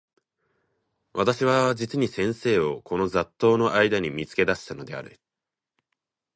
[1.13, 5.19] 私は実に先生をこの雑沓（ざっとう）の間（あいだ）に見付け出したのである。